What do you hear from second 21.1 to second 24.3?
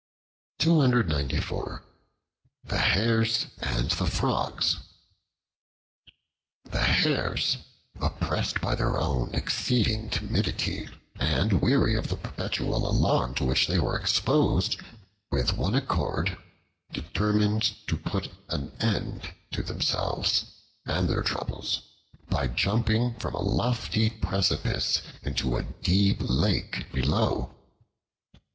troubles by jumping from a lofty